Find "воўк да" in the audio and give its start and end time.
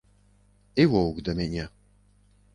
0.95-1.37